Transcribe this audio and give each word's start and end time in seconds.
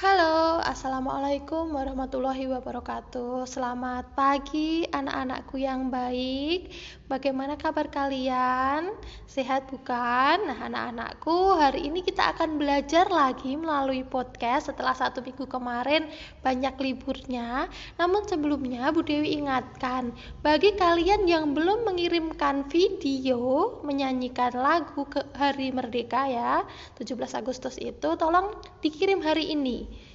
Halo, 0.00 0.49
assalamualaikum 0.60 1.72
warahmatullahi 1.72 2.44
wabarakatuh. 2.52 3.48
Selamat 3.48 4.12
pagi, 4.12 4.84
anak-anakku 4.92 5.56
yang 5.56 5.88
baik. 5.88 6.68
Bagaimana 7.08 7.56
kabar 7.56 7.88
kalian? 7.88 8.92
Sehat 9.24 9.72
bukan? 9.72 10.44
Nah, 10.44 10.58
anak-anakku, 10.68 11.56
hari 11.56 11.88
ini 11.88 12.04
kita 12.04 12.36
akan 12.36 12.60
belajar 12.60 13.08
lagi 13.08 13.56
melalui 13.56 14.04
podcast 14.04 14.68
setelah 14.68 14.92
satu 14.92 15.24
minggu 15.24 15.48
kemarin 15.48 16.12
banyak 16.44 16.76
liburnya. 16.76 17.64
Namun 17.96 18.28
sebelumnya, 18.28 18.92
Bu 18.92 19.00
Dewi 19.00 19.40
ingatkan, 19.40 20.12
bagi 20.44 20.76
kalian 20.76 21.24
yang 21.24 21.56
belum 21.56 21.88
mengirimkan 21.88 22.68
video 22.68 23.80
menyanyikan 23.80 24.52
lagu 24.52 25.08
ke 25.08 25.24
Hari 25.32 25.72
Merdeka 25.72 26.28
ya, 26.28 26.68
17 27.00 27.16
Agustus 27.32 27.80
itu, 27.80 28.12
tolong 28.20 28.60
dikirim 28.84 29.24
hari 29.24 29.56
ini 29.56 30.09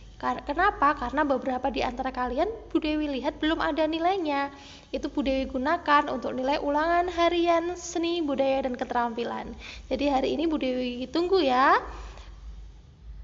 Kenapa? 0.46 0.98
Karena 0.98 1.22
beberapa 1.22 1.70
di 1.70 1.86
antara 1.86 2.10
kalian 2.10 2.50
Bu 2.74 2.82
Dewi 2.82 3.06
lihat 3.22 3.38
belum 3.38 3.62
ada 3.62 3.86
nilainya. 3.86 4.50
Itu 4.90 5.14
Bu 5.14 5.22
Dewi 5.22 5.46
gunakan 5.46 6.10
untuk 6.10 6.34
nilai 6.34 6.58
ulangan 6.58 7.06
harian 7.14 7.78
seni, 7.78 8.26
budaya, 8.26 8.66
dan 8.66 8.74
keterampilan. 8.74 9.54
Jadi 9.86 10.06
hari 10.10 10.34
ini 10.34 10.50
Bu 10.50 10.58
Dewi 10.58 11.06
tunggu 11.14 11.46
ya. 11.46 11.78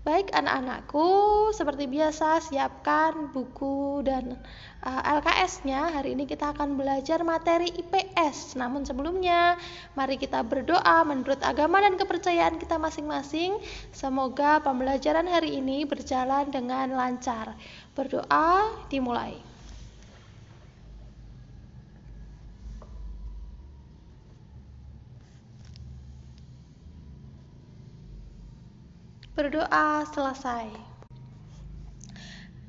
Baik 0.02 0.34
anak-anakku, 0.34 1.05
seperti 1.54 1.86
biasa 1.86 2.41
siapkan 2.41 3.30
buku 3.30 4.02
dan 4.02 4.34
uh, 4.82 4.98
eh, 4.98 5.22
LKS-nya. 5.22 5.94
Hari 5.94 6.18
ini 6.18 6.26
kita 6.26 6.58
akan 6.58 6.74
belajar 6.74 7.22
materi 7.22 7.70
IPS. 7.70 8.58
Namun 8.58 8.82
sebelumnya, 8.82 9.62
mari 9.94 10.18
kita 10.18 10.41
berdoa 10.41 11.05
menurut 11.05 11.38
agama 11.46 11.86
dan 11.86 12.02
kepercayaan 12.02 12.58
kita 12.58 12.82
masing-masing. 12.82 13.62
Semoga 13.94 14.58
pembelajaran 14.66 15.30
hari 15.30 15.62
ini 15.62 15.86
berjalan 15.86 16.49
dengan 16.49 16.98
lancar. 16.98 17.54
Berdoa 17.94 18.74
dimulai. 18.90 19.51
Berdoa 29.42 30.06
selesai. 30.14 30.70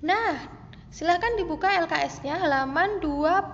Nah, 0.01 0.41
silahkan 0.89 1.37
dibuka 1.37 1.69
LKS-nya 1.69 2.41
halaman 2.41 2.97
21. 2.97 3.53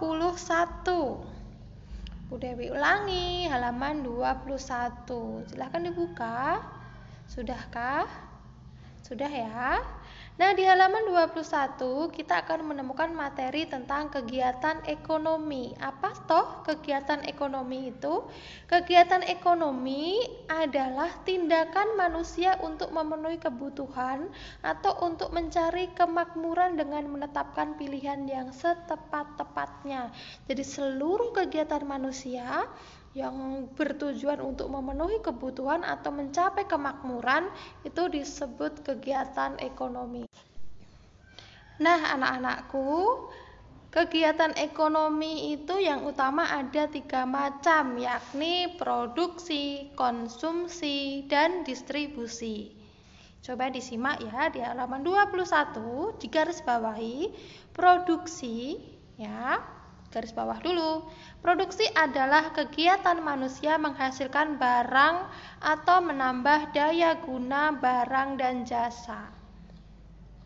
Bu 2.31 2.39
Dewi 2.39 2.71
ulangi 2.71 3.51
halaman 3.51 4.07
21. 4.07 5.51
Silahkan 5.51 5.83
dibuka. 5.83 6.63
Sudahkah? 7.27 8.07
Sudah 9.03 9.27
ya? 9.27 9.83
Nah, 10.39 10.55
di 10.55 10.63
halaman 10.63 11.11
21 11.11 12.15
kita 12.15 12.47
akan 12.47 12.71
menemukan 12.71 13.11
materi 13.11 13.67
tentang 13.67 14.07
kegiatan 14.07 14.87
ekonomi. 14.87 15.75
Apa 15.83 16.15
toh 16.31 16.63
kegiatan 16.63 17.27
ekonomi 17.27 17.91
itu? 17.91 18.23
Kegiatan 18.71 19.27
ekonomi 19.27 20.23
adalah 20.47 21.11
tindakan 21.27 21.99
manusia 21.99 22.55
untuk 22.63 22.95
memenuhi 22.95 23.43
kebutuhan 23.43 24.31
atau 24.63 24.95
untuk 25.03 25.35
mencari 25.35 25.91
kemakmuran 25.99 26.79
dengan 26.79 27.11
menetapkan 27.11 27.75
pilihan 27.75 28.23
yang 28.31 28.55
setepat-tepatnya. 28.55 30.15
Jadi 30.47 30.63
seluruh 30.63 31.35
kegiatan 31.35 31.83
manusia 31.83 32.63
yang 33.17 33.67
bertujuan 33.75 34.39
untuk 34.39 34.71
memenuhi 34.71 35.19
kebutuhan 35.19 35.83
atau 35.83 36.15
mencapai 36.15 36.69
kemakmuran 36.71 37.51
itu 37.83 38.07
disebut 38.07 38.87
kegiatan 38.87 39.59
ekonomi. 39.59 40.28
Nah, 41.79 42.19
anak-anakku, 42.19 43.31
kegiatan 43.95 44.51
ekonomi 44.59 45.55
itu 45.55 45.79
yang 45.79 46.03
utama 46.03 46.43
ada 46.51 46.91
tiga 46.91 47.23
macam, 47.23 47.95
yakni 48.03 48.75
produksi, 48.75 49.95
konsumsi, 49.95 51.23
dan 51.31 51.63
distribusi. 51.63 52.75
Coba 53.39 53.71
disimak 53.71 54.19
ya 54.19 54.51
di 54.51 54.59
halaman 54.59 55.07
21 55.07 56.19
di 56.19 56.27
garis 56.27 56.59
bawahi 56.67 57.31
produksi 57.71 58.83
ya 59.15 59.63
garis 60.11 60.35
bawah 60.35 60.59
dulu. 60.59 61.07
Produksi 61.39 61.87
adalah 61.95 62.51
kegiatan 62.51 63.23
manusia 63.23 63.79
menghasilkan 63.79 64.59
barang 64.59 65.17
atau 65.63 65.99
menambah 66.03 66.75
daya 66.75 67.23
guna 67.23 67.77
barang 67.77 68.41
dan 68.41 68.67
jasa. 68.67 69.38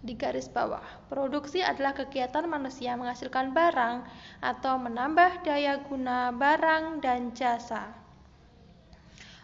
Di 0.02 0.18
garis 0.18 0.50
bawah, 0.50 0.82
produksi 1.06 1.62
adalah 1.62 1.94
kegiatan 1.94 2.42
manusia 2.50 2.98
menghasilkan 2.98 3.54
barang 3.54 4.02
atau 4.42 4.74
menambah 4.74 5.46
daya 5.46 5.78
guna 5.86 6.34
barang 6.34 6.98
dan 6.98 7.30
jasa. 7.30 8.02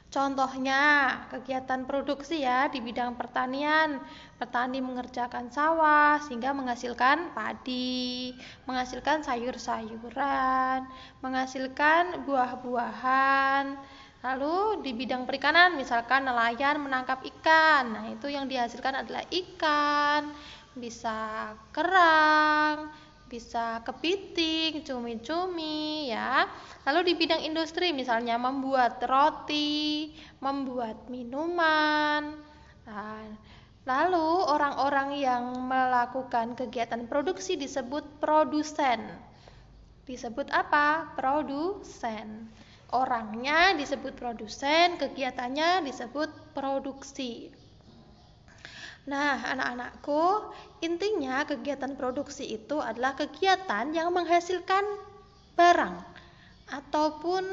Contohnya, 0.09 1.15
kegiatan 1.29 1.85
produksi 1.85 2.41
ya 2.41 2.67
di 2.73 2.83
bidang 2.83 3.15
pertanian. 3.15 4.01
Petani 4.41 4.81
mengerjakan 4.81 5.53
sawah 5.53 6.19
sehingga 6.25 6.57
menghasilkan 6.57 7.37
padi, 7.37 8.33
menghasilkan 8.65 9.21
sayur-sayuran, 9.21 10.89
menghasilkan 11.21 12.25
buah-buahan. 12.25 13.79
Lalu 14.19 14.83
di 14.83 14.91
bidang 14.99 15.31
perikanan, 15.31 15.79
misalkan 15.79 16.27
nelayan 16.27 16.83
menangkap 16.83 17.23
ikan. 17.23 17.95
Nah, 17.95 18.05
itu 18.11 18.27
yang 18.27 18.51
dihasilkan 18.51 19.07
adalah 19.07 19.23
ikan, 19.31 20.35
bisa 20.75 21.55
kerang, 21.71 22.91
bisa 23.31 23.79
kepiting, 23.87 24.83
cumi-cumi 24.83 26.11
ya. 26.11 26.51
Lalu 26.83 27.13
di 27.13 27.15
bidang 27.15 27.47
industri 27.47 27.95
misalnya 27.95 28.35
membuat 28.41 28.99
roti, 29.07 30.11
membuat 30.43 31.07
minuman. 31.07 32.43
Nah, 32.91 33.23
lalu 33.87 34.29
orang-orang 34.51 35.15
yang 35.15 35.45
melakukan 35.63 36.59
kegiatan 36.59 37.07
produksi 37.07 37.55
disebut 37.55 38.19
produsen. 38.19 39.15
Disebut 40.09 40.51
apa? 40.51 41.13
Produsen. 41.15 42.49
Orangnya 42.89 43.77
disebut 43.77 44.17
produsen, 44.17 44.97
kegiatannya 44.97 45.85
disebut 45.85 46.57
produksi. 46.57 47.53
Nah, 49.09 49.41
anak-anakku, 49.45 50.53
intinya 50.85 51.45
kegiatan 51.45 51.97
produksi 51.97 52.49
itu 52.49 52.81
adalah 52.81 53.17
kegiatan 53.17 53.93
yang 53.93 54.13
menghasilkan 54.13 54.85
barang 55.57 55.97
ataupun 56.69 57.45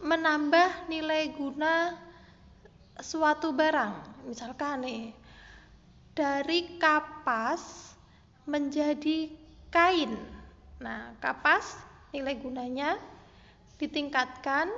menambah 0.00 0.88
nilai 0.88 1.32
guna 1.32 1.96
suatu 3.00 3.52
barang. 3.52 4.24
Misalkan 4.28 4.84
nih, 4.84 5.12
dari 6.12 6.76
kapas 6.76 7.94
menjadi 8.48 9.32
kain. 9.68 10.12
Nah, 10.80 11.12
kapas 11.20 11.76
nilai 12.16 12.36
gunanya 12.40 12.96
ditingkatkan 13.78 14.70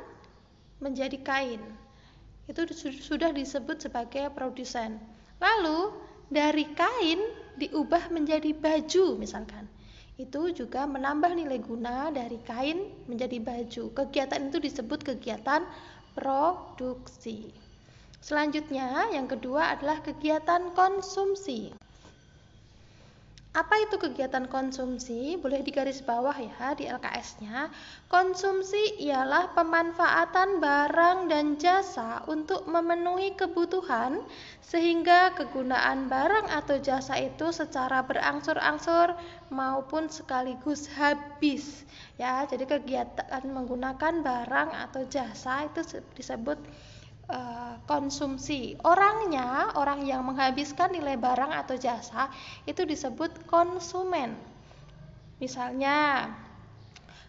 menjadi 0.81 1.16
kain. 1.21 1.61
Itu 2.49 2.65
sudah 2.77 3.33
disebut 3.33 3.81
sebagai 3.81 4.33
produsen. 4.33 5.00
Lalu 5.41 5.93
dari 6.31 6.69
kain 6.72 7.21
diubah 7.56 8.12
menjadi 8.12 8.53
baju 8.56 9.19
misalkan. 9.21 9.69
Itu 10.21 10.53
juga 10.53 10.84
menambah 10.84 11.33
nilai 11.33 11.65
guna 11.65 12.12
dari 12.12 12.37
kain 12.44 12.93
menjadi 13.09 13.41
baju. 13.41 13.89
Kegiatan 13.97 14.53
itu 14.53 14.60
disebut 14.60 15.00
kegiatan 15.00 15.65
produksi. 16.12 17.49
Selanjutnya, 18.21 19.09
yang 19.16 19.25
kedua 19.25 19.72
adalah 19.72 20.05
kegiatan 20.05 20.77
konsumsi. 20.77 21.72
Apa 23.51 23.83
itu 23.83 23.99
kegiatan 23.99 24.47
konsumsi? 24.47 25.35
Boleh 25.35 25.67
digaris 25.67 26.07
bawah 26.07 26.39
ya 26.39 26.71
di 26.79 26.87
LKS-nya. 26.87 27.67
Konsumsi 28.07 29.03
ialah 29.03 29.51
pemanfaatan 29.59 30.63
barang 30.63 31.27
dan 31.27 31.59
jasa 31.59 32.23
untuk 32.31 32.71
memenuhi 32.71 33.35
kebutuhan 33.35 34.23
sehingga 34.63 35.35
kegunaan 35.35 36.07
barang 36.07 36.47
atau 36.47 36.79
jasa 36.79 37.19
itu 37.19 37.51
secara 37.51 38.07
berangsur-angsur 38.07 39.19
maupun 39.51 40.07
sekaligus 40.07 40.87
habis. 40.95 41.83
Ya, 42.23 42.47
jadi 42.47 42.71
kegiatan 42.71 43.51
menggunakan 43.51 44.23
barang 44.23 44.71
atau 44.79 45.03
jasa 45.11 45.67
itu 45.67 45.83
disebut 46.15 46.63
Eh, 47.30 47.74
konsumsi. 47.86 48.74
Orangnya, 48.82 49.71
orang 49.78 50.03
yang 50.03 50.27
menghabiskan 50.27 50.91
nilai 50.91 51.15
barang 51.15 51.54
atau 51.62 51.78
jasa 51.78 52.27
itu 52.66 52.82
disebut 52.82 53.47
konsumen. 53.47 54.34
Misalnya 55.38 56.27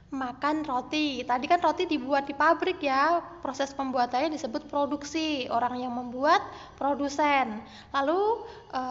makan 0.10 0.66
roti. 0.66 1.22
Tadi 1.22 1.46
kan 1.46 1.62
roti 1.62 1.86
dibuat 1.86 2.26
di 2.26 2.34
pabrik 2.34 2.82
ya. 2.82 3.22
Proses 3.46 3.78
pembuatannya 3.78 4.34
disebut 4.34 4.66
produksi. 4.74 5.46
Orang 5.54 5.78
yang 5.78 5.94
membuat 5.94 6.42
produsen. 6.82 7.62
Lalu 7.94 8.42
e, 8.74 8.82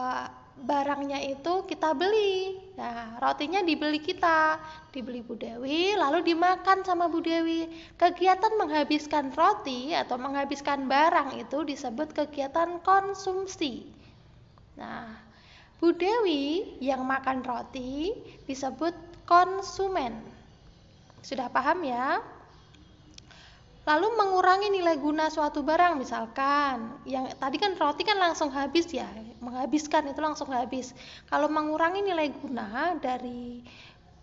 barangnya 0.61 1.19
itu 1.25 1.65
kita 1.65 1.91
beli. 1.97 2.57
Nah, 2.77 3.17
rotinya 3.21 3.61
dibeli 3.61 4.01
kita, 4.01 4.57
dibeli 4.89 5.21
Bu 5.21 5.37
Dewi, 5.37 5.93
lalu 5.93 6.33
dimakan 6.33 6.81
sama 6.81 7.09
Bu 7.09 7.21
Dewi. 7.21 7.69
Kegiatan 7.97 8.57
menghabiskan 8.57 9.33
roti 9.33 9.93
atau 9.93 10.17
menghabiskan 10.17 10.85
barang 10.85 11.37
itu 11.37 11.65
disebut 11.65 12.13
kegiatan 12.13 12.81
konsumsi. 12.81 13.85
Nah, 14.77 15.13
Bu 15.81 15.93
Dewi 15.93 16.77
yang 16.81 17.05
makan 17.05 17.41
roti 17.41 18.13
disebut 18.45 18.93
konsumen. 19.25 20.17
Sudah 21.21 21.49
paham 21.53 21.85
ya? 21.85 22.21
Lalu 23.81 24.13
mengurangi 24.13 24.69
nilai 24.69 24.93
guna 25.01 25.33
suatu 25.33 25.65
barang 25.65 25.97
misalkan 25.97 27.01
yang 27.01 27.25
tadi 27.41 27.57
kan 27.57 27.73
roti 27.73 28.05
kan 28.05 28.21
langsung 28.21 28.53
habis 28.53 28.85
ya, 28.93 29.09
menghabiskan 29.41 30.07
itu 30.07 30.21
langsung 30.21 30.53
habis. 30.53 30.93
Kalau 31.27 31.49
mengurangi 31.49 32.05
nilai 32.05 32.29
guna 32.31 32.95
dari 33.01 33.65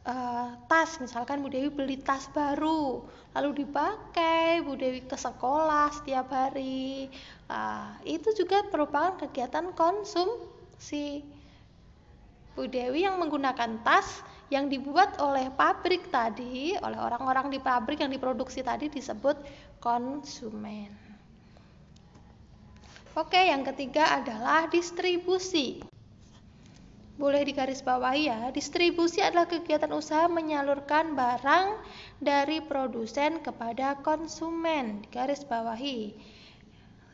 uh, 0.06 0.54
tas 0.70 0.96
misalkan 1.02 1.42
Bu 1.44 1.50
Dewi 1.50 1.68
beli 1.68 1.98
tas 2.00 2.30
baru 2.32 3.02
lalu 3.36 3.66
dipakai 3.66 4.62
Bu 4.64 4.78
Dewi 4.78 5.04
ke 5.04 5.18
sekolah 5.18 5.92
setiap 5.92 6.30
hari. 6.30 7.10
Uh, 7.50 7.92
itu 8.06 8.30
juga 8.38 8.62
merupakan 8.70 9.18
kegiatan 9.26 9.74
konsumsi. 9.74 11.22
Bu 12.56 12.66
Dewi 12.66 13.06
yang 13.06 13.18
menggunakan 13.22 13.82
tas 13.86 14.22
yang 14.48 14.66
dibuat 14.72 15.20
oleh 15.20 15.52
pabrik 15.52 16.08
tadi, 16.08 16.74
oleh 16.80 16.98
orang-orang 16.98 17.52
di 17.52 17.60
pabrik 17.60 18.00
yang 18.00 18.10
diproduksi 18.10 18.64
tadi 18.64 18.88
disebut 18.88 19.36
konsumen. 19.78 21.07
Oke, 23.18 23.50
yang 23.50 23.66
ketiga 23.66 24.22
adalah 24.22 24.70
distribusi. 24.70 25.82
Boleh 27.18 27.42
digarisbawahi 27.42 28.30
ya, 28.30 28.40
distribusi 28.54 29.18
adalah 29.18 29.50
kegiatan 29.50 29.90
usaha 29.90 30.30
menyalurkan 30.30 31.18
barang 31.18 31.82
dari 32.22 32.62
produsen 32.62 33.42
kepada 33.42 33.98
konsumen. 34.06 35.02
Digarisbawahi. 35.02 36.14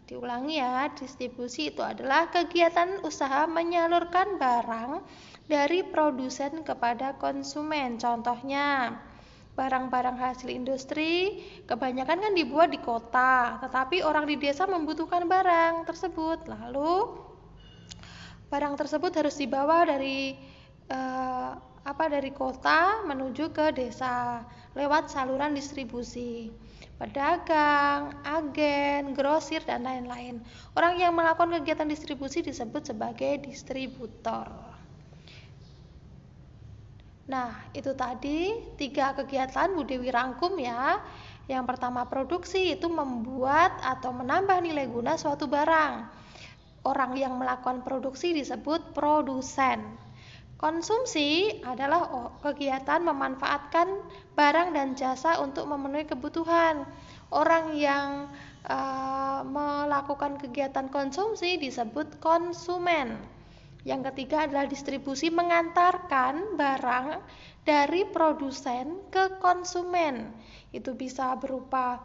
Diulangi 0.04 0.60
ya, 0.60 0.92
distribusi 0.92 1.72
itu 1.72 1.80
adalah 1.80 2.28
kegiatan 2.28 3.00
usaha 3.00 3.48
menyalurkan 3.48 4.36
barang 4.36 5.00
dari 5.48 5.88
produsen 5.88 6.68
kepada 6.68 7.16
konsumen. 7.16 7.96
Contohnya, 7.96 9.00
barang-barang 9.54 10.18
hasil 10.18 10.50
industri 10.50 11.42
kebanyakan 11.70 12.18
kan 12.18 12.32
dibuat 12.34 12.74
di 12.74 12.82
kota, 12.82 13.62
tetapi 13.62 14.02
orang 14.02 14.26
di 14.26 14.34
desa 14.34 14.66
membutuhkan 14.66 15.30
barang 15.30 15.86
tersebut. 15.86 16.50
Lalu 16.50 17.22
barang 18.50 18.74
tersebut 18.74 19.14
harus 19.14 19.38
dibawa 19.38 19.86
dari 19.86 20.34
eh, 20.90 21.50
apa 21.84 22.04
dari 22.08 22.32
kota 22.34 23.04
menuju 23.06 23.54
ke 23.54 23.70
desa 23.70 24.42
lewat 24.74 25.12
saluran 25.12 25.54
distribusi. 25.54 26.50
Pedagang, 26.94 28.22
agen, 28.22 29.18
grosir 29.18 29.58
dan 29.66 29.82
lain-lain. 29.82 30.38
Orang 30.78 30.94
yang 30.94 31.10
melakukan 31.10 31.50
kegiatan 31.58 31.90
distribusi 31.90 32.38
disebut 32.38 32.86
sebagai 32.86 33.42
distributor. 33.42 34.73
Nah, 37.24 37.56
itu 37.72 37.96
tadi 37.96 38.52
tiga 38.76 39.16
kegiatan 39.16 39.72
Bu 39.72 39.88
Dewi 39.88 40.12
rangkum 40.12 40.60
ya. 40.60 41.00
Yang 41.48 41.64
pertama 41.76 42.04
produksi 42.08 42.76
itu 42.76 42.88
membuat 42.88 43.80
atau 43.80 44.12
menambah 44.12 44.60
nilai 44.60 44.88
guna 44.88 45.16
suatu 45.16 45.48
barang. 45.48 46.04
Orang 46.84 47.16
yang 47.16 47.40
melakukan 47.40 47.80
produksi 47.80 48.36
disebut 48.36 48.92
produsen. 48.92 49.96
Konsumsi 50.60 51.60
adalah 51.64 52.08
kegiatan 52.40 53.00
memanfaatkan 53.04 53.88
barang 54.36 54.72
dan 54.76 54.96
jasa 54.96 55.40
untuk 55.40 55.68
memenuhi 55.68 56.08
kebutuhan. 56.08 56.84
Orang 57.32 57.76
yang 57.76 58.32
uh, 58.68 59.40
melakukan 59.44 60.40
kegiatan 60.40 60.88
konsumsi 60.88 61.56
disebut 61.60 62.20
konsumen. 62.20 63.16
Yang 63.84 64.12
ketiga 64.12 64.48
adalah 64.48 64.64
distribusi 64.64 65.28
mengantarkan 65.28 66.56
barang 66.56 67.20
dari 67.68 68.08
produsen 68.08 69.04
ke 69.12 69.36
konsumen. 69.44 70.32
Itu 70.72 70.96
bisa 70.96 71.36
berupa 71.36 72.00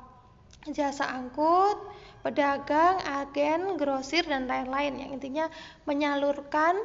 jasa 0.67 1.07
angkut, 1.07 1.79
pedagang, 2.19 2.99
agen, 3.07 3.79
grosir 3.79 4.27
dan 4.27 4.51
lain-lain. 4.51 4.99
Yang 4.99 5.11
intinya 5.23 5.45
menyalurkan 5.87 6.75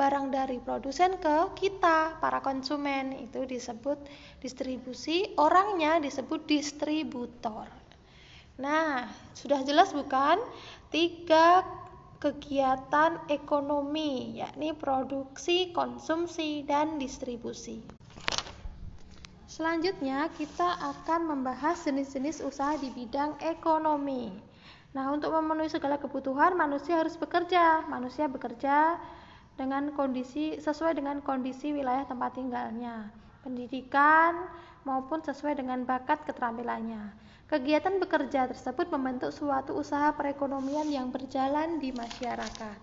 barang 0.00 0.32
dari 0.32 0.56
produsen 0.64 1.20
ke 1.20 1.52
kita 1.52 2.16
para 2.16 2.40
konsumen. 2.40 3.20
Itu 3.20 3.44
disebut 3.44 4.00
distribusi, 4.40 5.36
orangnya 5.36 6.00
disebut 6.00 6.48
distributor. 6.48 7.68
Nah, 8.58 9.06
sudah 9.36 9.62
jelas 9.62 9.92
bukan? 9.94 10.40
Tiga 10.88 11.62
kegiatan 12.18 13.22
ekonomi, 13.30 14.42
yakni 14.42 14.74
produksi, 14.74 15.70
konsumsi, 15.70 16.66
dan 16.66 16.98
distribusi. 16.98 17.78
Selanjutnya, 19.46 20.26
kita 20.34 20.78
akan 20.82 21.34
membahas 21.34 21.82
jenis-jenis 21.86 22.42
usaha 22.42 22.74
di 22.78 22.90
bidang 22.90 23.38
ekonomi. 23.42 24.34
Nah, 24.94 25.14
untuk 25.14 25.30
memenuhi 25.30 25.70
segala 25.70 25.98
kebutuhan, 25.98 26.58
manusia 26.58 26.98
harus 26.98 27.14
bekerja. 27.14 27.86
Manusia 27.86 28.26
bekerja 28.26 28.98
dengan 29.58 29.90
kondisi 29.94 30.58
sesuai 30.62 30.98
dengan 30.98 31.18
kondisi 31.22 31.74
wilayah 31.74 32.06
tempat 32.06 32.38
tinggalnya, 32.38 33.10
pendidikan 33.42 34.46
maupun 34.86 35.18
sesuai 35.22 35.58
dengan 35.58 35.82
bakat 35.82 36.22
keterampilannya. 36.22 37.10
Kegiatan 37.48 37.96
bekerja 37.96 38.44
tersebut 38.44 38.92
membentuk 38.92 39.32
suatu 39.32 39.72
usaha 39.80 40.12
perekonomian 40.12 40.84
yang 40.92 41.08
berjalan 41.08 41.80
di 41.80 41.96
masyarakat. 41.96 42.76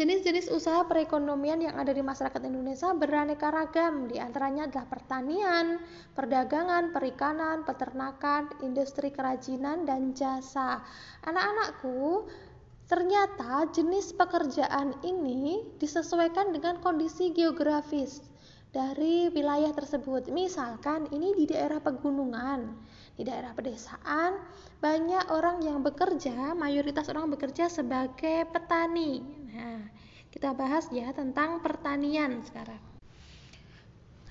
Jenis-jenis 0.00 0.48
usaha 0.48 0.88
perekonomian 0.88 1.60
yang 1.60 1.76
ada 1.76 1.92
di 1.92 2.00
masyarakat 2.00 2.40
Indonesia 2.40 2.88
beraneka 2.96 3.52
ragam, 3.52 4.08
di 4.08 4.16
antaranya 4.16 4.64
adalah 4.64 4.88
pertanian, 4.88 5.76
perdagangan, 6.16 6.88
perikanan, 6.88 7.68
peternakan, 7.68 8.48
industri 8.64 9.12
kerajinan, 9.12 9.84
dan 9.84 10.16
jasa. 10.16 10.80
Anak-anakku, 11.28 12.32
ternyata 12.88 13.68
jenis 13.76 14.16
pekerjaan 14.16 14.96
ini 15.04 15.68
disesuaikan 15.76 16.48
dengan 16.48 16.80
kondisi 16.80 17.28
geografis 17.36 18.24
dari 18.70 19.26
wilayah 19.34 19.74
tersebut. 19.74 20.30
Misalkan 20.30 21.10
ini 21.10 21.34
di 21.34 21.44
daerah 21.50 21.82
pegunungan, 21.82 22.70
di 23.18 23.26
daerah 23.26 23.50
pedesaan, 23.50 24.38
banyak 24.78 25.26
orang 25.34 25.62
yang 25.66 25.82
bekerja, 25.82 26.54
mayoritas 26.54 27.10
orang 27.10 27.30
bekerja 27.34 27.66
sebagai 27.66 28.46
petani. 28.50 29.20
Nah, 29.50 29.82
kita 30.30 30.54
bahas 30.54 30.86
ya 30.94 31.10
tentang 31.10 31.58
pertanian 31.58 32.42
sekarang. 32.46 32.78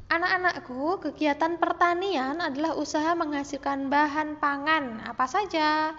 Anak-anakku, 0.10 1.06
kegiatan 1.06 1.62
pertanian 1.62 2.42
adalah 2.42 2.74
usaha 2.74 3.14
menghasilkan 3.14 3.94
bahan 3.94 4.42
pangan 4.42 5.06
apa 5.06 5.30
saja? 5.30 5.94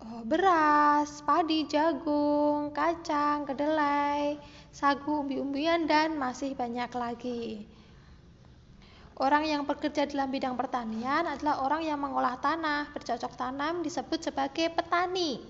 Oh, 0.00 0.22
beras, 0.22 1.20
padi, 1.26 1.66
jagung, 1.66 2.70
kacang, 2.70 3.44
kedelai, 3.44 4.38
sagu, 4.70 5.22
umbi-umbian, 5.22 5.86
dan 5.86 6.14
masih 6.14 6.54
banyak 6.54 6.90
lagi. 6.94 7.42
Orang 9.20 9.44
yang 9.44 9.68
bekerja 9.68 10.08
dalam 10.08 10.32
bidang 10.32 10.56
pertanian 10.56 11.28
adalah 11.28 11.60
orang 11.60 11.84
yang 11.84 12.00
mengolah 12.00 12.40
tanah, 12.40 12.88
bercocok 12.96 13.36
tanam 13.36 13.84
disebut 13.84 14.32
sebagai 14.32 14.72
petani. 14.72 15.44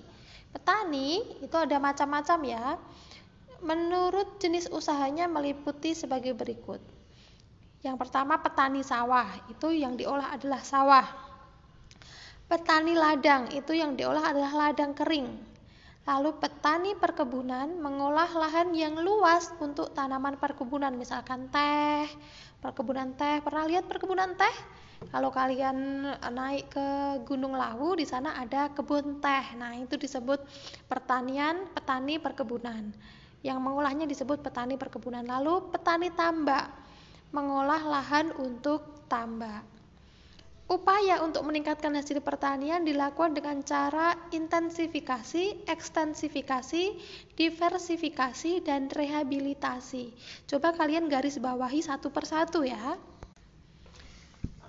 Petani 0.51 1.39
itu 1.39 1.55
ada 1.55 1.79
macam-macam 1.79 2.39
ya. 2.43 2.75
Menurut 3.63 4.43
jenis 4.43 4.67
usahanya 4.75 5.31
meliputi 5.31 5.95
sebagai 5.95 6.35
berikut. 6.35 6.83
Yang 7.87 7.97
pertama 7.97 8.43
petani 8.43 8.83
sawah, 8.83 9.29
itu 9.47 9.71
yang 9.71 9.95
diolah 9.95 10.35
adalah 10.35 10.67
sawah. 10.67 11.07
Petani 12.51 12.99
ladang, 12.99 13.55
itu 13.55 13.71
yang 13.79 13.95
diolah 13.95 14.35
adalah 14.35 14.67
ladang 14.67 14.99
kering. 14.99 15.50
Lalu 16.09 16.33
petani 16.41 16.97
perkebunan 16.97 17.77
mengolah 17.77 18.33
lahan 18.33 18.73
yang 18.73 18.97
luas 19.05 19.53
untuk 19.61 19.93
tanaman 19.93 20.41
perkebunan, 20.41 20.97
misalkan 20.97 21.53
teh, 21.53 22.09
perkebunan 22.65 23.13
teh. 23.21 23.45
Pernah 23.45 23.69
lihat 23.69 23.85
perkebunan 23.85 24.33
teh? 24.33 24.55
Kalau 25.01 25.33
kalian 25.33 26.05
naik 26.33 26.73
ke 26.73 26.89
Gunung 27.25 27.57
Lawu, 27.57 27.97
di 27.97 28.05
sana 28.09 28.37
ada 28.37 28.69
kebun 28.73 29.21
teh. 29.21 29.57
Nah, 29.57 29.77
itu 29.77 29.97
disebut 29.97 30.41
pertanian, 30.89 31.69
petani 31.73 32.21
perkebunan. 32.21 32.93
Yang 33.41 33.59
mengolahnya 33.61 34.05
disebut 34.05 34.45
petani 34.45 34.77
perkebunan. 34.77 35.25
Lalu 35.25 35.73
petani 35.73 36.13
tambak, 36.13 36.69
mengolah 37.33 37.81
lahan 37.81 38.33
untuk 38.37 39.05
tambak. 39.09 39.65
Upaya 40.71 41.19
untuk 41.19 41.51
meningkatkan 41.51 41.91
hasil 41.99 42.23
pertanian 42.23 42.87
dilakukan 42.87 43.35
dengan 43.35 43.59
cara 43.67 44.15
intensifikasi, 44.31 45.67
ekstensifikasi, 45.67 46.95
diversifikasi, 47.35 48.63
dan 48.63 48.87
rehabilitasi. 48.87 50.15
Coba 50.47 50.71
kalian 50.71 51.11
garis 51.11 51.43
bawahi 51.43 51.83
satu 51.83 52.15
persatu 52.15 52.63
ya. 52.63 52.95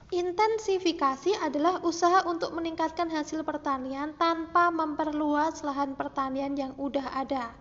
Intensifikasi 0.09 1.37
adalah 1.37 1.85
usaha 1.85 2.25
untuk 2.25 2.49
meningkatkan 2.57 3.13
hasil 3.13 3.45
pertanian 3.45 4.17
tanpa 4.17 4.73
memperluas 4.73 5.61
lahan 5.61 5.93
pertanian 5.93 6.57
yang 6.57 6.73
udah 6.81 7.13
ada. 7.13 7.53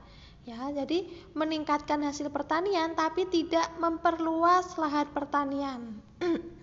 Ya, 0.48 0.72
jadi 0.72 1.04
meningkatkan 1.36 2.00
hasil 2.00 2.32
pertanian 2.32 2.96
tapi 2.96 3.28
tidak 3.28 3.68
memperluas 3.76 4.80
lahan 4.80 5.12
pertanian. 5.12 6.00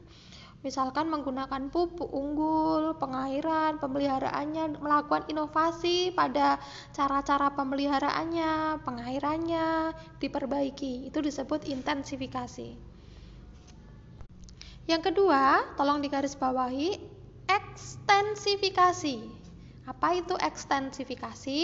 Misalkan 0.67 1.07
menggunakan 1.07 1.71
pupuk 1.71 2.11
unggul, 2.11 2.99
pengairan, 2.99 3.79
pemeliharaannya, 3.79 4.75
melakukan 4.83 5.23
inovasi 5.31 6.11
pada 6.11 6.59
cara-cara 6.91 7.55
pemeliharaannya, 7.55 8.83
pengairannya, 8.83 9.95
diperbaiki. 10.19 11.07
Itu 11.07 11.23
disebut 11.23 11.71
intensifikasi. 11.71 12.75
Yang 14.91 15.01
kedua, 15.07 15.63
tolong 15.79 16.03
digarisbawahi 16.03 16.99
ekstensifikasi. 17.47 19.23
Apa 19.87 20.19
itu 20.19 20.35
ekstensifikasi? 20.35 21.59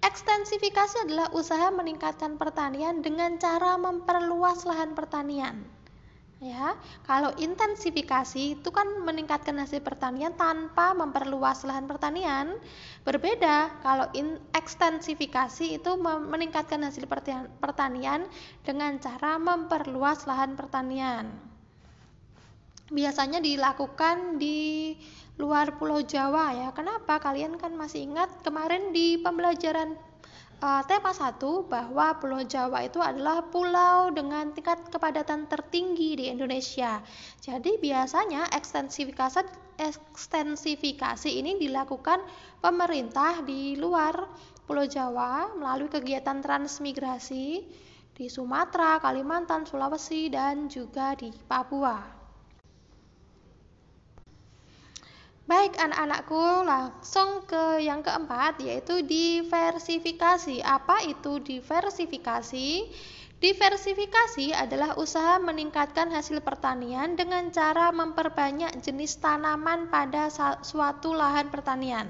Ekstensifikasi 0.00 1.04
adalah 1.04 1.28
usaha 1.36 1.68
meningkatkan 1.68 2.40
pertanian 2.40 3.04
dengan 3.04 3.36
cara 3.36 3.76
memperluas 3.76 4.64
lahan 4.64 4.96
pertanian. 4.96 5.81
Ya, 6.42 6.74
kalau 7.06 7.30
intensifikasi 7.38 8.58
itu 8.58 8.68
kan 8.74 9.06
meningkatkan 9.06 9.54
hasil 9.62 9.78
pertanian 9.78 10.34
tanpa 10.34 10.90
memperluas 10.90 11.62
lahan 11.62 11.86
pertanian. 11.86 12.58
Berbeda 13.06 13.70
kalau 13.78 14.10
in, 14.10 14.42
ekstensifikasi 14.50 15.78
itu 15.78 15.90
meningkatkan 16.02 16.82
hasil 16.82 17.06
pertanian 17.62 18.26
dengan 18.66 18.98
cara 18.98 19.38
memperluas 19.38 20.26
lahan 20.26 20.58
pertanian 20.58 21.30
biasanya 22.92 23.40
dilakukan 23.40 24.36
di 24.36 24.92
luar 25.40 25.80
Pulau 25.80 26.04
Jawa 26.04 26.52
ya. 26.52 26.68
Kenapa? 26.76 27.16
Kalian 27.18 27.56
kan 27.56 27.72
masih 27.72 28.04
ingat 28.04 28.28
kemarin 28.44 28.92
di 28.92 29.16
pembelajaran 29.16 29.96
uh, 30.62 30.82
tema 30.86 31.10
1 31.10 31.42
bahwa 31.66 32.16
Pulau 32.22 32.46
Jawa 32.46 32.86
itu 32.86 33.02
adalah 33.02 33.42
pulau 33.50 34.14
dengan 34.14 34.54
tingkat 34.54 34.86
kepadatan 34.88 35.50
tertinggi 35.50 36.14
di 36.14 36.24
Indonesia. 36.30 37.02
Jadi 37.42 37.82
biasanya 37.82 38.46
ekstensifikasi 38.54 39.42
ekstensifikasi 39.82 41.26
ini 41.26 41.58
dilakukan 41.58 42.22
pemerintah 42.62 43.42
di 43.42 43.74
luar 43.74 44.30
Pulau 44.62 44.86
Jawa 44.86 45.58
melalui 45.58 45.90
kegiatan 45.90 46.38
transmigrasi 46.38 47.66
di 48.14 48.26
Sumatera, 48.30 49.02
Kalimantan, 49.02 49.66
Sulawesi 49.66 50.30
dan 50.30 50.70
juga 50.70 51.18
di 51.18 51.34
Papua. 51.34 52.21
Baik 55.42 55.74
anak-anakku, 55.74 56.62
langsung 56.62 57.42
ke 57.50 57.82
yang 57.82 58.00
keempat 58.06 58.62
yaitu 58.62 59.02
diversifikasi. 59.02 60.62
Apa 60.62 61.02
itu 61.02 61.42
diversifikasi? 61.42 62.68
Diversifikasi 63.42 64.54
adalah 64.54 64.94
usaha 65.02 65.42
meningkatkan 65.42 66.14
hasil 66.14 66.46
pertanian 66.46 67.18
dengan 67.18 67.50
cara 67.50 67.90
memperbanyak 67.90 68.78
jenis 68.86 69.18
tanaman 69.18 69.90
pada 69.90 70.30
suatu 70.62 71.10
lahan 71.10 71.50
pertanian. 71.50 72.06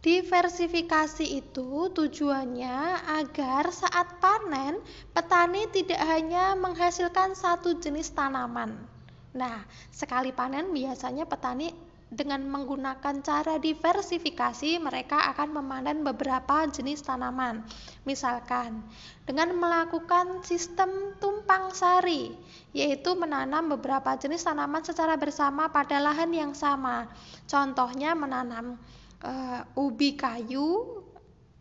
Diversifikasi 0.00 1.24
itu 1.36 1.92
tujuannya 1.92 3.08
agar 3.20 3.68
saat 3.72 4.20
panen 4.24 4.80
petani 5.12 5.68
tidak 5.68 6.00
hanya 6.00 6.56
menghasilkan 6.56 7.36
satu 7.36 7.76
jenis 7.76 8.12
tanaman, 8.16 8.88
Nah, 9.34 9.66
sekali 9.90 10.30
panen 10.30 10.70
biasanya 10.70 11.26
petani 11.26 11.74
dengan 12.14 12.46
menggunakan 12.46 13.26
cara 13.26 13.58
diversifikasi, 13.58 14.78
mereka 14.78 15.34
akan 15.34 15.58
memanen 15.58 16.06
beberapa 16.06 16.62
jenis 16.70 17.02
tanaman. 17.02 17.66
Misalkan, 18.06 18.86
dengan 19.26 19.50
melakukan 19.58 20.46
sistem 20.46 21.18
tumpang 21.18 21.74
sari, 21.74 22.30
yaitu 22.70 23.18
menanam 23.18 23.74
beberapa 23.74 24.14
jenis 24.14 24.46
tanaman 24.46 24.86
secara 24.86 25.18
bersama 25.18 25.66
pada 25.74 25.98
lahan 25.98 26.30
yang 26.30 26.52
sama. 26.54 27.10
Contohnya 27.50 28.14
menanam 28.14 28.78
uh, 29.26 29.66
ubi 29.74 30.14
kayu, 30.14 31.02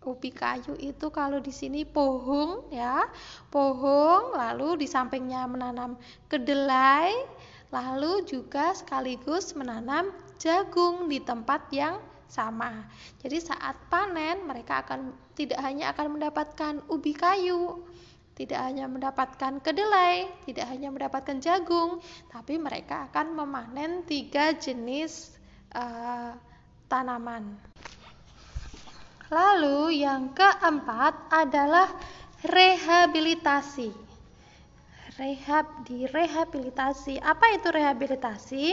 ubi 0.06 0.30
kayu 0.30 0.78
itu 0.78 1.10
kalau 1.10 1.42
di 1.42 1.50
sini 1.50 1.82
pohong 1.88 2.70
ya, 2.70 3.10
pohong, 3.50 4.38
lalu 4.38 4.86
di 4.86 4.88
sampingnya 4.92 5.50
menanam 5.50 5.98
kedelai, 6.30 7.10
lalu 7.74 8.22
juga 8.30 8.78
sekaligus 8.78 9.58
menanam 9.58 10.14
jagung 10.38 11.10
di 11.10 11.18
tempat 11.18 11.74
yang 11.74 11.98
sama. 12.30 12.86
Jadi 13.18 13.42
saat 13.42 13.74
panen 13.90 14.46
mereka 14.46 14.86
akan 14.86 15.10
tidak 15.34 15.58
hanya 15.66 15.90
akan 15.90 16.18
mendapatkan 16.22 16.74
ubi 16.86 17.18
kayu, 17.18 17.82
tidak 18.38 18.62
hanya 18.62 18.86
mendapatkan 18.86 19.58
kedelai, 19.66 20.30
tidak 20.46 20.70
hanya 20.70 20.94
mendapatkan 20.94 21.42
jagung, 21.42 21.98
tapi 22.30 22.62
mereka 22.62 23.10
akan 23.10 23.34
memanen 23.34 24.06
tiga 24.06 24.54
jenis 24.54 25.34
uh, 25.74 26.38
tanaman. 26.86 27.58
Lalu 29.34 30.06
yang 30.06 30.30
keempat 30.38 31.34
adalah 31.34 31.90
rehabilitasi 32.46 34.03
rehab 35.14 35.86
direhabilitasi. 35.86 37.22
Apa 37.22 37.54
itu 37.54 37.70
rehabilitasi? 37.70 38.66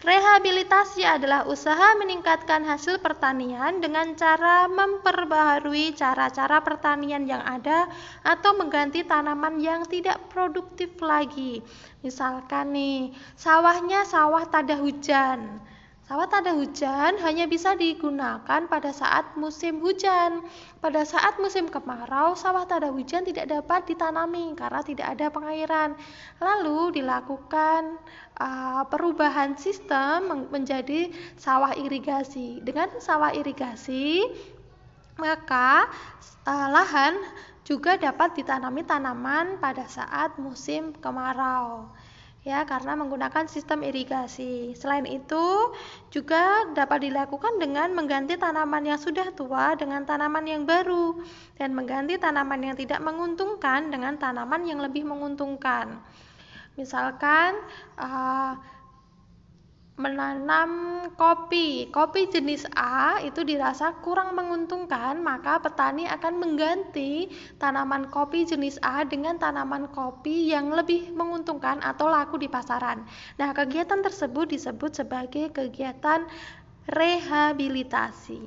Rehabilitasi 0.00 1.04
adalah 1.04 1.44
usaha 1.48 1.96
meningkatkan 2.00 2.64
hasil 2.64 3.00
pertanian 3.00 3.80
dengan 3.84 4.16
cara 4.16 4.68
memperbaharui 4.68 5.92
cara-cara 5.92 6.60
pertanian 6.64 7.28
yang 7.28 7.40
ada 7.44 7.88
atau 8.24 8.56
mengganti 8.56 9.04
tanaman 9.04 9.60
yang 9.60 9.84
tidak 9.84 10.20
produktif 10.32 10.92
lagi. 11.04 11.60
Misalkan 12.00 12.72
nih, 12.72 13.12
sawahnya 13.36 14.08
sawah 14.08 14.44
tada 14.48 14.76
hujan. 14.80 15.60
Sawah 16.04 16.28
tak 16.28 16.44
ada 16.44 16.52
hujan 16.52 17.16
hanya 17.24 17.48
bisa 17.48 17.72
digunakan 17.80 18.68
pada 18.68 18.92
saat 18.92 19.40
musim 19.40 19.80
hujan. 19.80 20.44
Pada 20.84 21.00
saat 21.00 21.40
musim 21.40 21.64
kemarau, 21.72 22.36
sawah 22.36 22.68
tak 22.68 22.84
ada 22.84 22.92
hujan 22.92 23.24
tidak 23.24 23.48
dapat 23.48 23.88
ditanami 23.88 24.52
karena 24.52 24.84
tidak 24.84 25.16
ada 25.16 25.32
pengairan. 25.32 25.96
Lalu 26.44 27.00
dilakukan 27.00 27.96
uh, 28.36 28.84
perubahan 28.92 29.56
sistem 29.56 30.44
menjadi 30.52 31.08
sawah 31.40 31.72
irigasi. 31.72 32.60
Dengan 32.60 33.00
sawah 33.00 33.32
irigasi, 33.32 34.28
maka 35.16 35.88
uh, 36.44 36.68
lahan 36.68 37.16
juga 37.64 37.96
dapat 37.96 38.36
ditanami 38.36 38.84
tanaman 38.84 39.56
pada 39.56 39.88
saat 39.88 40.36
musim 40.36 40.92
kemarau 41.00 41.88
ya 42.44 42.68
karena 42.68 42.92
menggunakan 42.92 43.48
sistem 43.48 43.80
irigasi. 43.82 44.76
Selain 44.76 45.08
itu, 45.08 45.72
juga 46.12 46.68
dapat 46.76 47.08
dilakukan 47.08 47.56
dengan 47.56 47.96
mengganti 47.96 48.36
tanaman 48.36 48.84
yang 48.84 49.00
sudah 49.00 49.32
tua 49.32 49.72
dengan 49.74 50.04
tanaman 50.04 50.44
yang 50.44 50.62
baru 50.68 51.18
dan 51.56 51.72
mengganti 51.72 52.20
tanaman 52.20 52.60
yang 52.60 52.76
tidak 52.76 53.00
menguntungkan 53.00 53.88
dengan 53.88 54.20
tanaman 54.20 54.68
yang 54.68 54.78
lebih 54.84 55.08
menguntungkan. 55.08 55.98
Misalkan 56.76 57.56
uh, 57.96 58.60
menanam 59.94 61.04
kopi. 61.14 61.86
Kopi 61.94 62.26
jenis 62.26 62.66
A 62.74 63.22
itu 63.22 63.46
dirasa 63.46 63.94
kurang 64.02 64.34
menguntungkan, 64.34 65.22
maka 65.22 65.62
petani 65.62 66.02
akan 66.10 66.42
mengganti 66.42 67.30
tanaman 67.62 68.10
kopi 68.10 68.42
jenis 68.42 68.82
A 68.82 69.06
dengan 69.06 69.38
tanaman 69.38 69.86
kopi 69.94 70.50
yang 70.50 70.74
lebih 70.74 71.14
menguntungkan 71.14 71.78
atau 71.78 72.10
laku 72.10 72.42
di 72.42 72.50
pasaran. 72.50 73.06
Nah, 73.38 73.54
kegiatan 73.54 74.02
tersebut 74.02 74.50
disebut 74.50 74.98
sebagai 74.98 75.54
kegiatan 75.54 76.26
rehabilitasi. 76.90 78.42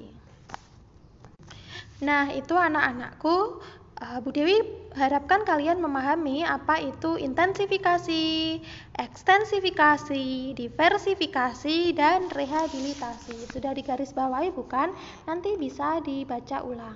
Nah, 1.98 2.30
itu 2.30 2.54
anak-anakku 2.54 3.64
Uh, 3.98 4.22
Bu 4.22 4.30
Dewi 4.30 4.62
harapkan 4.94 5.42
kalian 5.42 5.82
memahami 5.82 6.46
apa 6.46 6.78
itu 6.78 7.18
intensifikasi, 7.18 8.62
ekstensifikasi, 8.94 10.54
diversifikasi, 10.54 11.98
dan 11.98 12.30
rehabilitasi. 12.30 13.50
Sudah 13.50 13.74
digarisbawahi 13.74 14.54
bukan? 14.54 14.94
Nanti 15.26 15.58
bisa 15.58 15.98
dibaca 16.06 16.62
ulang. 16.62 16.94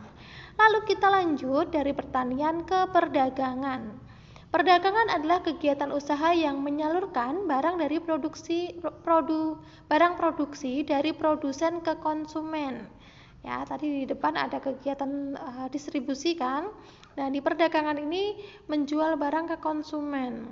Lalu 0.62 0.80
kita 0.86 1.10
lanjut 1.10 1.74
dari 1.74 1.90
pertanian 1.90 2.70
ke 2.70 2.86
perdagangan. 2.94 3.98
Perdagangan 4.54 5.10
adalah 5.10 5.42
kegiatan 5.42 5.90
usaha 5.90 6.38
yang 6.38 6.62
menyalurkan 6.62 7.50
barang 7.50 7.82
dari 7.82 7.98
produksi 7.98 8.78
produ, 8.78 9.58
barang 9.90 10.22
produksi 10.22 10.86
dari 10.86 11.18
produsen 11.18 11.82
ke 11.82 11.98
konsumen. 11.98 12.86
Ya, 13.42 13.66
tadi 13.66 14.04
di 14.04 14.06
depan 14.06 14.38
ada 14.38 14.62
kegiatan 14.62 15.34
uh, 15.34 15.68
distribusi 15.74 16.38
kan. 16.38 16.70
Nah, 17.18 17.28
di 17.34 17.42
perdagangan 17.42 17.98
ini 17.98 18.38
menjual 18.70 19.18
barang 19.18 19.50
ke 19.50 19.58
konsumen. 19.58 20.46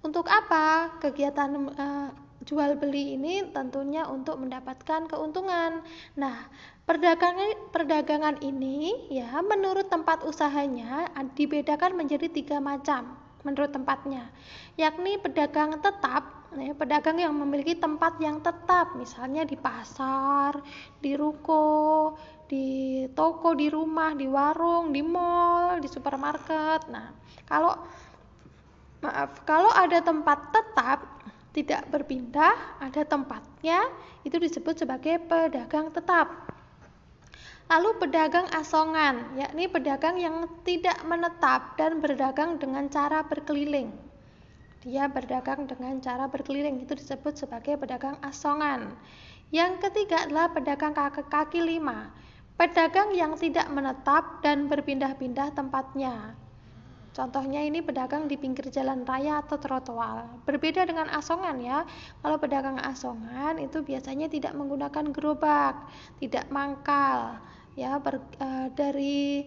Untuk 0.00 0.28
apa 0.28 0.96
kegiatan 1.00 1.50
uh, 1.76 2.08
jual 2.44 2.76
beli 2.76 3.16
ini 3.16 3.52
tentunya 3.52 4.04
untuk 4.08 4.40
mendapatkan 4.40 5.08
keuntungan. 5.08 5.80
Nah, 6.16 6.48
perdagangan 6.84 7.72
perdagangan 7.72 8.36
ini 8.44 9.08
ya 9.12 9.40
menurut 9.40 9.88
tempat 9.88 10.24
usahanya 10.28 11.08
dibedakan 11.36 11.96
menjadi 11.96 12.28
tiga 12.28 12.60
macam 12.60 13.16
menurut 13.44 13.70
tempatnya, 13.76 14.32
yakni 14.80 15.20
pedagang 15.20 15.76
tetap, 15.78 16.43
ya, 16.60 16.74
pedagang 16.76 17.18
yang 17.18 17.34
memiliki 17.34 17.74
tempat 17.74 18.18
yang 18.22 18.38
tetap, 18.38 18.94
misalnya 18.94 19.42
di 19.42 19.58
pasar, 19.58 20.60
di 21.00 21.18
ruko, 21.18 22.14
di 22.46 23.02
toko, 23.16 23.56
di 23.56 23.72
rumah, 23.72 24.14
di 24.14 24.28
warung, 24.28 24.94
di 24.94 25.02
mall, 25.02 25.80
di 25.82 25.88
supermarket. 25.90 26.86
Nah, 26.92 27.10
kalau 27.48 27.74
maaf, 29.00 29.42
kalau 29.48 29.72
ada 29.72 29.98
tempat 30.04 30.38
tetap 30.52 30.98
tidak 31.54 31.86
berpindah, 31.88 32.82
ada 32.82 33.02
tempatnya, 33.06 33.86
itu 34.26 34.36
disebut 34.36 34.74
sebagai 34.74 35.22
pedagang 35.22 35.94
tetap. 35.94 36.50
Lalu 37.64 37.96
pedagang 37.96 38.44
asongan, 38.52 39.40
yakni 39.40 39.70
pedagang 39.72 40.20
yang 40.20 40.44
tidak 40.68 41.00
menetap 41.08 41.80
dan 41.80 41.96
berdagang 42.02 42.60
dengan 42.60 42.92
cara 42.92 43.24
berkeliling. 43.24 44.03
Dia 44.84 45.08
berdagang 45.08 45.64
dengan 45.64 45.96
cara 46.04 46.28
berkeliling, 46.28 46.84
itu 46.84 46.92
disebut 46.92 47.40
sebagai 47.40 47.80
pedagang 47.80 48.20
asongan. 48.20 48.92
Yang 49.48 49.88
ketiga 49.88 50.28
adalah 50.28 50.52
pedagang 50.52 50.92
kaki, 50.92 51.24
kaki 51.32 51.60
lima, 51.64 52.12
pedagang 52.60 53.16
yang 53.16 53.32
tidak 53.40 53.64
menetap 53.72 54.44
dan 54.44 54.68
berpindah-pindah 54.68 55.56
tempatnya. 55.56 56.36
Contohnya 57.14 57.62
ini 57.62 57.78
pedagang 57.78 58.26
di 58.26 58.34
pinggir 58.34 58.68
jalan 58.74 59.06
raya 59.06 59.38
atau 59.40 59.54
trotoar. 59.54 60.26
Berbeda 60.42 60.82
dengan 60.82 61.06
asongan 61.14 61.62
ya. 61.62 61.86
Kalau 62.18 62.36
pedagang 62.42 62.76
asongan 62.82 63.62
itu 63.62 63.86
biasanya 63.86 64.26
tidak 64.26 64.52
menggunakan 64.58 65.14
gerobak, 65.14 65.78
tidak 66.18 66.50
mangkal, 66.50 67.38
ya 67.78 68.02
ber, 68.02 68.18
uh, 68.42 68.66
dari 68.74 69.46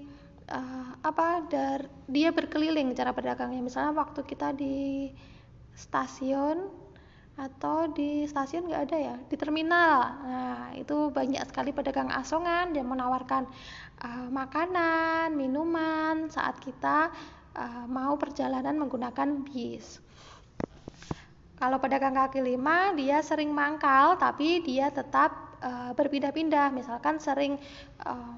uh, 0.51 0.91
apa? 1.03 1.43
Dar, 1.47 1.87
dia 2.07 2.31
berkeliling 2.31 2.91
cara 2.95 3.11
pedagangnya. 3.15 3.61
Misalnya 3.63 3.93
waktu 3.95 4.23
kita 4.23 4.55
di 4.55 5.11
stasiun 5.77 6.87
atau 7.37 7.85
di 7.93 8.25
stasiun 8.25 8.65
nggak 8.65 8.83
ada 8.89 8.97
ya 8.97 9.15
di 9.29 9.37
terminal 9.37 10.09
nah 10.25 10.73
itu 10.73 11.13
banyak 11.13 11.45
sekali 11.45 11.69
pedagang 11.69 12.09
asongan 12.09 12.73
yang 12.73 12.89
menawarkan 12.89 13.45
uh, 14.01 14.25
makanan 14.33 15.37
minuman 15.37 16.33
saat 16.33 16.57
kita 16.57 17.13
uh, 17.57 17.85
mau 17.89 18.15
perjalanan 18.15 18.77
menggunakan 18.77 19.43
bis. 19.43 19.99
Kalau 21.57 21.81
pedagang 21.81 22.13
kaki 22.13 22.37
lima, 22.37 22.93
dia 22.93 23.17
sering 23.25 23.49
mangkal, 23.49 24.13
tapi 24.21 24.61
dia 24.61 24.93
tetap 24.93 25.57
uh, 25.65 25.89
berpindah-pindah. 25.97 26.69
Misalkan 26.69 27.17
sering 27.17 27.57
uh, 28.05 28.37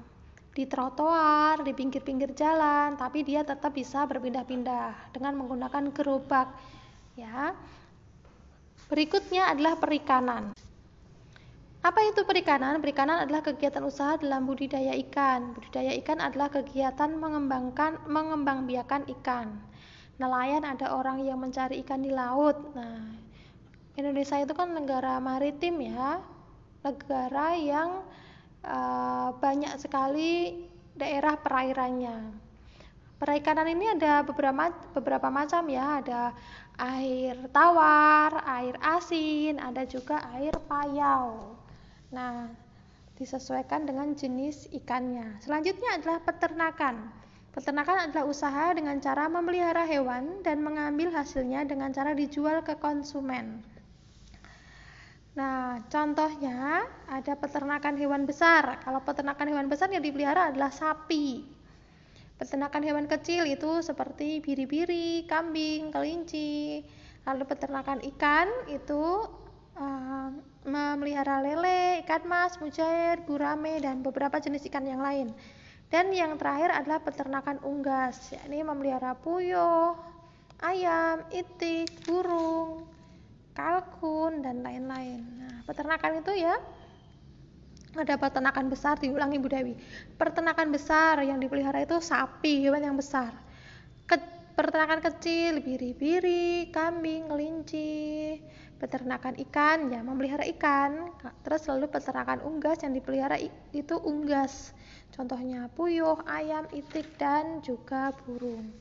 di 0.60 0.68
trotoar, 0.68 1.64
di 1.64 1.72
pinggir-pinggir 1.72 2.36
jalan, 2.36 2.92
tapi 3.00 3.24
dia 3.24 3.40
tetap 3.40 3.72
bisa 3.72 4.04
berpindah-pindah 4.04 5.16
dengan 5.16 5.40
menggunakan 5.40 5.88
gerobak. 5.88 6.52
Ya. 7.16 7.56
Berikutnya 8.92 9.48
adalah 9.48 9.80
perikanan. 9.80 10.52
Apa 11.80 12.04
itu 12.04 12.28
perikanan? 12.28 12.76
Perikanan 12.84 13.24
adalah 13.24 13.40
kegiatan 13.40 13.80
usaha 13.88 14.20
dalam 14.20 14.44
budidaya 14.44 14.92
ikan. 15.08 15.56
Budidaya 15.56 15.96
ikan 16.04 16.20
adalah 16.20 16.52
kegiatan 16.52 17.08
mengembangkan 17.16 18.04
mengembangbiakan 18.04 19.08
ikan. 19.16 19.56
Nelayan 20.20 20.68
ada 20.68 20.92
orang 20.92 21.24
yang 21.24 21.40
mencari 21.40 21.80
ikan 21.80 22.04
di 22.04 22.12
laut. 22.12 22.76
Nah, 22.76 23.16
Indonesia 23.96 24.36
itu 24.36 24.52
kan 24.52 24.76
negara 24.76 25.16
maritim 25.24 25.80
ya. 25.80 26.20
Negara 26.84 27.56
yang 27.56 28.04
uh, 28.64 29.36
banyak 29.38 29.74
sekali 29.80 30.64
daerah 30.96 31.36
perairannya. 31.38 32.48
Perikanan 33.20 33.68
ini 33.68 33.92
ada 34.00 34.24
beberapa 34.24 34.72
beberapa 34.96 35.28
macam 35.28 35.68
ya, 35.68 36.00
ada 36.00 36.32
air 36.80 37.36
tawar, 37.52 38.40
air 38.48 38.76
asin, 38.80 39.60
ada 39.60 39.84
juga 39.84 40.24
air 40.32 40.56
payau. 40.64 41.52
Nah, 42.16 42.48
disesuaikan 43.20 43.84
dengan 43.84 44.16
jenis 44.16 44.72
ikannya. 44.72 45.36
Selanjutnya 45.44 46.00
adalah 46.00 46.24
peternakan. 46.24 47.12
Peternakan 47.52 48.08
adalah 48.08 48.24
usaha 48.24 48.72
dengan 48.72 48.96
cara 49.04 49.28
memelihara 49.28 49.84
hewan 49.84 50.40
dan 50.40 50.64
mengambil 50.64 51.12
hasilnya 51.12 51.68
dengan 51.68 51.92
cara 51.92 52.16
dijual 52.16 52.64
ke 52.64 52.72
konsumen. 52.80 53.60
Nah, 55.30 55.78
contohnya 55.86 56.82
ada 57.06 57.38
peternakan 57.38 57.94
hewan 57.94 58.26
besar. 58.26 58.82
Kalau 58.82 58.98
peternakan 59.06 59.46
hewan 59.46 59.68
besar 59.70 59.86
yang 59.94 60.02
dipelihara 60.02 60.50
adalah 60.50 60.74
sapi. 60.74 61.46
Peternakan 62.34 62.82
hewan 62.82 63.06
kecil 63.06 63.46
itu 63.46 63.84
seperti 63.84 64.42
biri-biri, 64.42 65.28
kambing, 65.30 65.94
kelinci. 65.94 66.82
Lalu 67.28 67.44
peternakan 67.46 68.00
ikan 68.16 68.48
itu 68.72 69.28
uh, 69.76 70.28
memelihara 70.64 71.44
lele, 71.44 72.02
ikan 72.02 72.24
mas, 72.26 72.56
mujair, 72.58 73.22
gurame, 73.28 73.78
dan 73.78 74.00
beberapa 74.00 74.40
jenis 74.40 74.66
ikan 74.66 74.88
yang 74.88 75.04
lain. 75.04 75.30
Dan 75.92 76.10
yang 76.16 76.38
terakhir 76.40 76.70
adalah 76.74 77.02
peternakan 77.02 77.60
unggas, 77.66 78.32
yakni 78.32 78.64
memelihara 78.64 79.14
puyuh, 79.20 79.94
ayam, 80.64 81.20
itik, 81.34 81.92
burung, 82.06 82.88
kalkun, 83.60 84.40
dan 84.40 84.64
lain-lain. 84.64 85.20
Nah, 85.36 85.60
peternakan 85.68 86.24
itu 86.24 86.32
ya 86.40 86.56
ada 87.92 88.14
peternakan 88.16 88.72
besar 88.72 88.96
diulangi 88.96 89.36
Bu 89.36 89.52
Dewi. 89.52 89.74
Peternakan 90.16 90.72
besar 90.72 91.20
yang 91.20 91.36
dipelihara 91.36 91.84
itu 91.84 92.00
sapi, 92.00 92.64
hewan 92.64 92.80
yang 92.80 92.96
besar. 92.96 93.36
Ke, 94.08 94.16
peternakan 94.56 95.04
kecil, 95.04 95.60
biri-biri, 95.60 96.72
kambing, 96.72 97.28
kelinci, 97.28 98.40
peternakan 98.80 99.36
ikan 99.44 99.92
ya 99.92 100.00
memelihara 100.00 100.48
ikan 100.56 101.12
terus 101.44 101.68
lalu 101.68 101.92
peternakan 101.92 102.40
unggas 102.40 102.80
yang 102.80 102.96
dipelihara 102.96 103.36
itu 103.76 103.94
unggas 104.00 104.72
contohnya 105.12 105.68
puyuh 105.76 106.16
ayam 106.24 106.64
itik 106.72 107.04
dan 107.20 107.60
juga 107.60 108.16
burung 108.24 108.72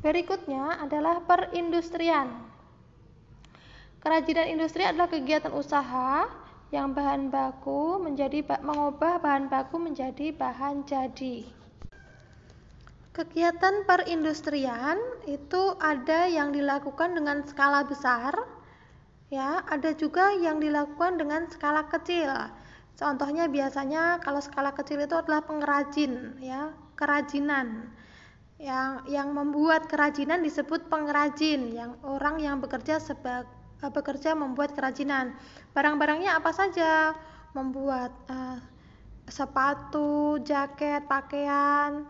berikutnya 0.00 0.80
adalah 0.80 1.20
perindustrian 1.28 2.49
kerajinan 4.00 4.48
industri 4.48 4.82
adalah 4.84 5.08
kegiatan 5.12 5.52
usaha 5.52 6.26
yang 6.72 6.96
bahan 6.96 7.28
baku 7.28 8.00
menjadi 8.00 8.42
mengubah 8.64 9.20
bahan 9.20 9.52
baku 9.52 9.76
menjadi 9.76 10.32
bahan 10.34 10.88
jadi 10.88 11.60
Kegiatan 13.10 13.90
perindustrian 13.90 14.94
itu 15.26 15.74
ada 15.82 16.30
yang 16.30 16.54
dilakukan 16.54 17.18
dengan 17.18 17.42
skala 17.42 17.82
besar, 17.82 18.32
ya, 19.34 19.66
ada 19.66 19.90
juga 19.98 20.30
yang 20.38 20.62
dilakukan 20.62 21.18
dengan 21.18 21.50
skala 21.50 21.90
kecil. 21.90 22.30
Contohnya 22.94 23.50
biasanya 23.50 24.22
kalau 24.22 24.38
skala 24.38 24.70
kecil 24.72 25.02
itu 25.02 25.18
adalah 25.18 25.42
pengrajin, 25.42 26.38
ya, 26.38 26.70
kerajinan. 26.94 27.90
Yang 28.62 29.02
yang 29.10 29.34
membuat 29.34 29.90
kerajinan 29.90 30.46
disebut 30.46 30.86
pengrajin, 30.86 31.74
yang 31.74 31.98
orang 32.06 32.38
yang 32.38 32.62
bekerja 32.62 33.02
sebagai 33.02 33.59
bekerja 33.88 34.36
membuat 34.36 34.76
kerajinan. 34.76 35.32
Barang-barangnya 35.72 36.36
apa 36.36 36.52
saja? 36.52 37.16
Membuat 37.56 38.12
uh, 38.28 38.60
sepatu, 39.26 40.36
jaket, 40.44 41.08
pakaian, 41.08 42.04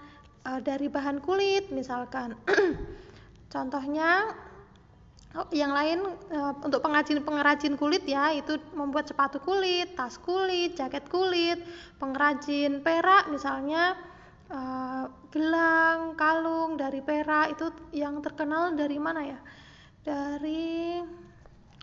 uh, 0.46 0.60
dari 0.60 0.88
bahan 0.88 1.20
kulit 1.20 1.68
misalkan 1.72 2.36
contohnya 3.54 4.32
oh, 5.36 5.48
yang 5.52 5.72
lain 5.74 6.06
uh, 6.32 6.52
untuk 6.64 6.80
pengrajin 6.80 7.20
pengrajin 7.20 7.74
kulit 7.76 8.04
ya 8.08 8.32
itu 8.32 8.56
membuat 8.72 9.10
sepatu 9.10 9.42
kulit 9.42 9.92
tas 9.96 10.16
kulit 10.20 10.76
jaket 10.76 11.06
kulit 11.10 11.60
pengrajin 12.00 12.80
perak 12.80 13.28
misalnya 13.28 13.96
uh, 14.48 15.04
gelang 15.30 16.16
kalung 16.16 16.80
dari 16.80 17.04
perak 17.04 17.54
itu 17.54 17.66
yang 17.92 18.18
terkenal 18.24 18.72
dari 18.72 18.98
mana 18.98 19.20
ya 19.26 19.38
dari 20.00 21.04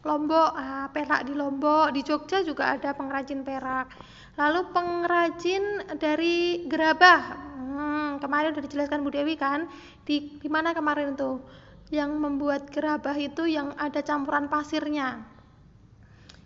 Lombok, 0.05 0.51
ah, 0.53 0.87
perak 0.93 1.25
di 1.25 1.33
Lombok, 1.33 1.89
di 1.89 2.05
Jogja 2.05 2.45
juga 2.45 2.77
ada 2.77 2.93
pengrajin 2.93 3.41
perak. 3.41 3.89
Lalu 4.37 4.69
pengrajin 4.69 5.63
dari 5.97 6.65
gerabah, 6.69 7.21
hmm, 7.57 8.09
kemarin 8.21 8.53
udah 8.53 8.63
dijelaskan 8.63 9.01
Bu 9.01 9.09
Dewi 9.09 9.33
kan 9.33 9.65
di 10.05 10.37
di 10.37 10.49
mana 10.49 10.77
kemarin 10.77 11.17
itu 11.17 11.41
yang 11.89 12.13
membuat 12.19 12.69
gerabah 12.69 13.17
itu 13.17 13.49
yang 13.49 13.73
ada 13.79 14.05
campuran 14.05 14.45
pasirnya. 14.45 15.25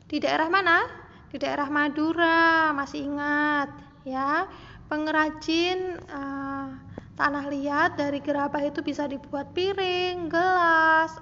Di 0.08 0.24
daerah 0.24 0.48
mana? 0.48 0.88
Di 1.28 1.40
daerah 1.40 1.68
Madura 1.68 2.72
masih 2.72 3.08
ingat 3.08 3.70
ya. 4.08 4.48
Pengrajin 4.92 6.04
uh, 6.12 6.68
tanah 7.16 7.48
liat 7.48 7.96
dari 7.96 8.20
gerabah 8.20 8.60
itu 8.66 8.84
bisa 8.84 9.08
dibuat 9.08 9.56
piring 9.56 10.28
gelas 10.28 11.16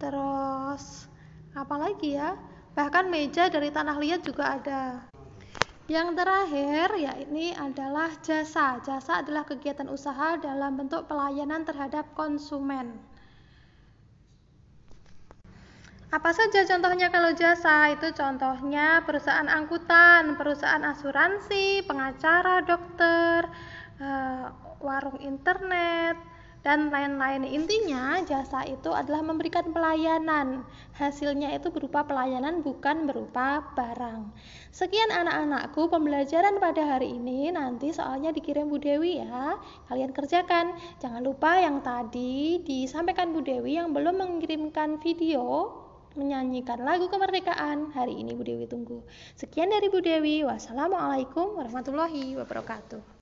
terus 0.00 1.08
apa 1.54 1.74
lagi 1.78 2.18
ya 2.18 2.34
bahkan 2.74 3.06
meja 3.06 3.46
dari 3.46 3.70
tanah 3.70 3.96
liat 4.02 4.26
juga 4.26 4.58
ada 4.58 5.06
yang 5.84 6.16
terakhir 6.16 6.96
ya 6.96 7.12
ini 7.28 7.52
adalah 7.52 8.08
jasa. 8.24 8.80
Jasa 8.80 9.20
adalah 9.20 9.44
kegiatan 9.44 9.84
usaha 9.92 10.40
dalam 10.40 10.80
bentuk 10.80 11.04
pelayanan 11.04 11.60
terhadap 11.68 12.08
konsumen. 12.16 12.96
Apa 16.08 16.30
saja 16.32 16.64
contohnya 16.64 17.12
kalau 17.12 17.36
jasa? 17.36 17.92
Itu 17.92 18.16
contohnya 18.16 19.04
perusahaan 19.04 19.44
angkutan, 19.44 20.40
perusahaan 20.40 20.80
asuransi, 20.88 21.84
pengacara, 21.84 22.64
dokter, 22.64 23.44
eh, 24.00 24.46
warung 24.80 25.20
internet, 25.20 26.16
dan 26.64 26.88
lain-lain. 26.88 27.44
Intinya, 27.44 28.24
jasa 28.24 28.64
itu 28.64 28.88
adalah 28.90 29.20
memberikan 29.20 29.68
pelayanan. 29.70 30.64
Hasilnya 30.96 31.52
itu 31.52 31.68
berupa 31.68 32.08
pelayanan, 32.08 32.64
bukan 32.64 33.04
berupa 33.04 33.60
barang. 33.76 34.32
Sekian 34.72 35.12
anak-anakku 35.12 35.92
pembelajaran 35.92 36.56
pada 36.56 36.96
hari 36.96 37.20
ini. 37.20 37.52
Nanti 37.52 37.92
soalnya 37.92 38.32
dikirim 38.32 38.72
Bu 38.72 38.80
Dewi 38.80 39.20
ya. 39.20 39.60
Kalian 39.92 40.16
kerjakan. 40.16 40.72
Jangan 41.04 41.20
lupa 41.20 41.60
yang 41.60 41.84
tadi 41.84 42.64
disampaikan 42.64 43.36
Bu 43.36 43.44
Dewi 43.44 43.76
yang 43.76 43.92
belum 43.92 44.16
mengirimkan 44.16 44.98
video 45.04 45.76
menyanyikan 46.16 46.80
lagu 46.80 47.12
kemerdekaan. 47.12 47.92
Hari 47.92 48.24
ini 48.24 48.32
Bu 48.32 48.40
Dewi 48.40 48.64
tunggu. 48.64 49.04
Sekian 49.36 49.68
dari 49.68 49.92
Bu 49.92 50.00
Dewi. 50.00 50.48
Wassalamualaikum 50.48 51.60
warahmatullahi 51.60 52.40
wabarakatuh. 52.40 53.04